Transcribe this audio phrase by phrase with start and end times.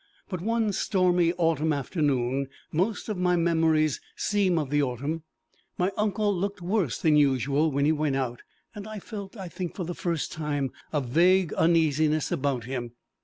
[0.29, 5.21] But one stormy autumn afternoon most of my memories seem of the autumn
[5.77, 8.41] my uncle looked worse than usual when he went out,
[8.73, 12.93] and I felt, I think for the first time, a vague uneasiness about him.